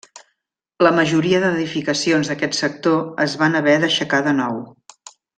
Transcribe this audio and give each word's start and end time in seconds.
La 0.85 0.91
majoria 0.99 1.41
d'edificacions 1.43 2.31
d'aquest 2.31 2.57
sector 2.63 2.95
es 3.29 3.35
van 3.45 3.59
haver 3.63 3.75
d'aixecar 3.83 4.23
de 4.31 4.35
nou. 4.43 4.57